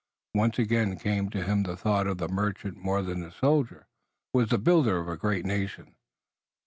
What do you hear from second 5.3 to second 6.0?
nation.